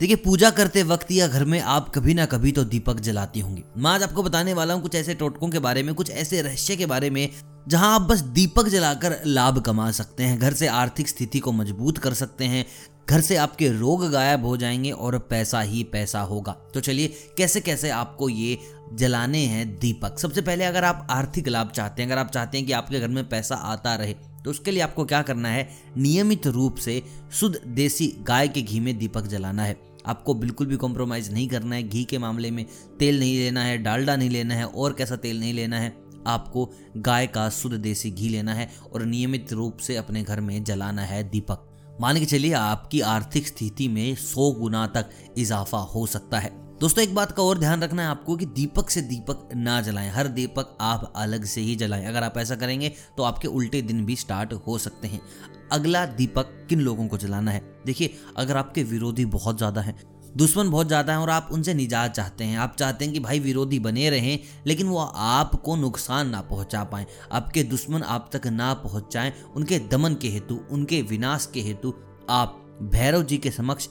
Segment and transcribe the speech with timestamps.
[0.00, 3.62] देखिए, पूजा करते वक्त या घर में आप कभी ना कभी तो दीपक जलाती होंगी।
[3.76, 6.76] मैं आज आपको बताने वाला हूँ कुछ ऐसे टोटकों के बारे में, कुछ ऐसे रहस्य
[6.76, 7.28] के बारे में,
[7.68, 11.98] जहाँ आप बस दीपक जलाकर लाभ कमा सकते हैं, घर से आर्थिक स्थिति को मज़बूत
[11.98, 12.64] कर सकते हैं,
[13.10, 17.60] घर से आपके रोग गायब हो जाएँगे और पैसा ही पैसा होगा। तो चलिए कैसे
[17.60, 18.58] कैसे आपको ये
[18.94, 20.18] जलाने हैं दीपक?
[20.18, 23.08] सबसे पहले अगर आप आर्थिक लाभ चाहते हैं, अगर आप चाहते हैं कि आपके घर
[23.08, 25.68] में पैसा आता रहे तो उसके लिए आपको क्या करना है?
[25.96, 27.02] नियमित रूप से
[27.32, 29.76] शुद्ध देसी गाय के घी में दीपक जलाना है।
[30.06, 32.64] आपको बिल्कुल भी कॉम्प्रोमाइज़ नहीं करना है। घी के मामले में
[32.98, 35.94] तेल नहीं लेना है, डालडा नहीं लेना है और कैसा तेल नहीं लेना है,
[36.26, 40.62] आपको गाय का शुद्ध देसी घी लेना है और नियमित रूप से अपने घर में
[40.64, 41.66] जलाना है दीपक।
[42.00, 47.02] मान के चलिए आपकी आर्थिक स्थिति में सौ गुना तक इजाफा हो सकता है। दोस्तों,
[47.04, 50.28] एक बात का और ध्यान रखना है आपको कि दीपक से दीपक ना जलाएँ। हर
[50.28, 54.16] दीपक आप अलग से ही जलाएँ। अगर आप ऐसा करेंगे तो आपके उल्टे दिन भी
[54.16, 55.20] स्टार्ट हो सकते हैं।
[55.72, 57.62] अगला दीपक किन लोगों को जलाना है?
[57.86, 59.96] देखिए, अगर आपके विरोधी बहुत ज़्यादा हैं,
[60.36, 63.40] दुश्मन बहुत ज़्यादा हैं और आप उनसे निजात चाहते हैं, आप चाहते हैं कि भाई
[63.40, 68.72] विरोधी बने रहें, लेकिन वो आपको नुकसान ना पहुँचा पाएँ। आपके दुश्मन आप तक ना
[68.76, 71.94] पहुँच जाएँ। उनके दमन के हेतु, उनके विनाश के हेतु
[72.30, 73.88] आप भैरव जी के समक्ष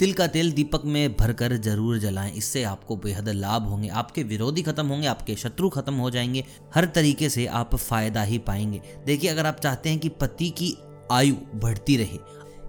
[0.00, 4.62] तिल का तेल दीपक में भरकर ज़रूर जलाएँ। इससे आपको बेहद लाभ होंगे। आपके विरोधी
[4.62, 9.30] खत्म होंगे, आपके शत्रु खत्म हो जाएँगे। हर तरीके से आप फ़ायदा ही पाएँगे। देखिए,
[9.30, 10.74] अगर आप चाहते हैं कि पति की
[11.12, 12.18] आयु बढ़ती रहे,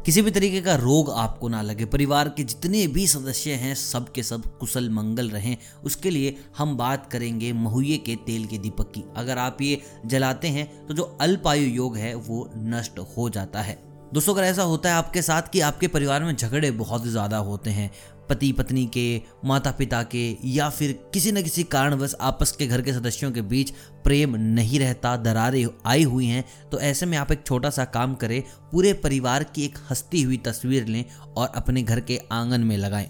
[0.06, 4.12] किसी भी तरीके का रोग आपको ना लगे, परिवार के जितने भी सदस्य हैं, सब
[4.12, 8.92] के सब कुशल मंगल रहें। उसके लिए हम बात करेंगे महुए के तेल के दीपक
[8.92, 13.62] की। अगर आप ये जलाते हैं तो जो अल्पायु योग है, वो नष्ट हो जाता
[13.62, 17.38] है। दोस्तों, अगर ऐसा होता है आपके साथ कि आपके परिवार में झगड़े बहुत ज़्यादा
[17.40, 17.92] होते हैं
[18.30, 22.82] पति पत्नी के माता पिता के या फिर किसी न किसी कारणवश आपस के घर
[22.82, 23.72] के सदस्यों के बीच
[24.04, 28.16] प्रेम नहीं रहता, दरारें आई हुई हैं तो ऐसे में आप एक छोटा सा काम
[28.16, 32.78] करें, पूरे परिवार की एक हंसती हुई तस्वीर लें और अपने घर के आँगन में
[32.78, 33.10] लगाएँ।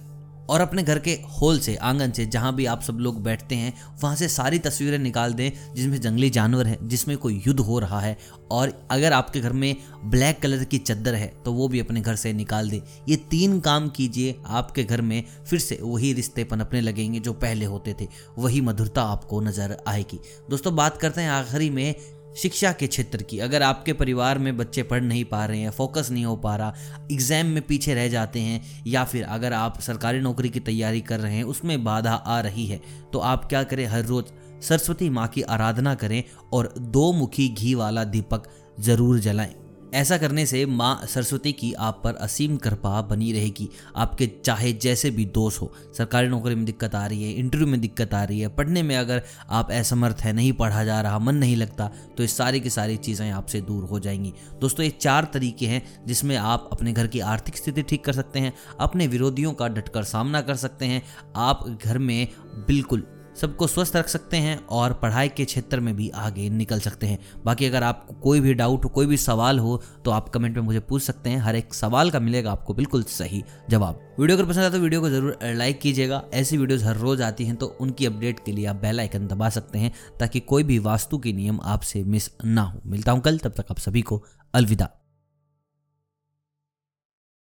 [0.51, 3.73] और अपने घर के होल से, आँगन से, जहाँ भी आप सब लोग बैठते हैं,
[4.01, 7.99] वहाँ से सारी तस्वीरें निकाल दें, जिसमें जंगली जानवर है, जिसमें कोई युद्ध हो रहा
[7.99, 8.17] है,
[8.51, 12.15] और अगर आपके घर में ब्लैक कलर की चद्दर है तो वो भी अपने घर
[12.15, 16.81] से निकाल दें। ये तीन काम कीजिए आपके घर में, फिर से वही रिश्ते पनपने
[16.81, 21.69] लगेंगे जो पहले होते थे। वही मधुरता आपको नज़र आएगी। दोस्तों, बात करते हैं आखिरी
[21.69, 21.95] में
[22.35, 26.09] शिक्षा के क्षेत्र की। अगर आपके परिवार में बच्चे पढ़ नहीं पा रहे हैं फोकस
[26.11, 26.73] नहीं हो पा रहा
[27.11, 31.19] एग्ज़ाम में पीछे रह जाते हैं, या फिर अगर आप सरकारी नौकरी की तैयारी कर
[31.19, 32.81] रहे हैं, उसमें बाधा आ रही है
[33.13, 33.85] तो आप क्या करें?
[33.87, 34.31] हर रोज़
[34.61, 38.47] सरस्वती माँ की आराधना करें और दो मुखी घी वाला दीपक
[38.79, 39.55] ज़रूर जलाएँ।
[39.93, 45.11] ऐसा करने से माँ सरस्वती की आप पर असीम कृपा बनी रहेगी। आपके चाहे जैसे
[45.11, 48.39] भी दोष हो, सरकारी नौकरी में दिक्कत आ रही है इंटरव्यू में दिक्कत आ रही
[48.39, 52.23] है, पढ़ने में अगर आप असमर्थ हैं, नहीं पढ़ा जा रहा, मन नहीं लगता तो
[52.23, 56.35] ये सारी की सारी चीज़ें आपसे दूर हो जाएँगी। दोस्तों, ये चार तरीके हैं जिसमें
[56.37, 60.41] आप अपने घर की आर्थिक स्थिति ठीक कर सकते हैं, अपने विरोधियों का डटकर सामना
[60.41, 61.01] कर सकते हैं,
[61.35, 62.27] आप घर में
[62.67, 63.03] बिल्कुल
[63.41, 67.17] सबको स्वस्थ रख सकते हैं और पढ़ाई के क्षेत्र में भी आगे निकल सकते हैं।
[67.45, 70.63] बाकी अगर आपको कोई भी डाउट हो कोई भी सवाल हो तो आप कमेंट में
[70.63, 74.47] मुझे पूछ सकते हैं। हर एक सवाल का मिलेगा आपको बिल्कुल सही जवाब। वीडियो अगर
[74.47, 77.75] पसंद आए तो वीडियो को ज़रूर लाइक कीजिएगा। ऐसी वीडियोस हर रोज आती हैं तो
[77.81, 81.33] उनकी अपडेट के लिए आप बेल आइकन दबा सकते हैं, ताकि कोई भी वास्तु के
[81.33, 84.23] नियम आपसे मिस ना हो। मिलता हूँ कल, तब तक आप सभी को
[84.53, 84.89] अलविदा।